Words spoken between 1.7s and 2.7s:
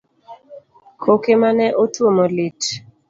otuomo lit